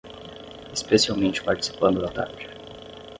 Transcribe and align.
Especialmente 0.73 1.43
participando 1.43 2.01
da 2.01 2.07
tarde 2.11 2.47